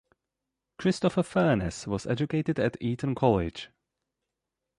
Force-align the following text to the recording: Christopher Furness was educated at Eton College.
Christopher 0.79 1.21
Furness 1.23 1.85
was 1.85 2.07
educated 2.07 2.59
at 2.59 2.75
Eton 2.81 3.13
College. 3.13 3.69